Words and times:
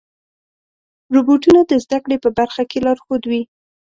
روبوټونه 1.13 1.59
د 1.65 1.71
زدهکړې 1.83 2.17
په 2.23 2.29
برخه 2.39 2.63
کې 2.69 2.77
لارښود 2.85 3.23
وي. 3.29 3.41